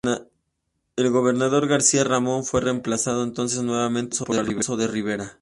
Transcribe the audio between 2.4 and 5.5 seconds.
fue reemplazado entonces nuevamente por Alonso de Ribera.